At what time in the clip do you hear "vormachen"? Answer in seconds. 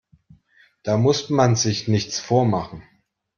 2.19-2.81